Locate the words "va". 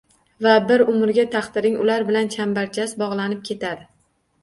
0.45-0.53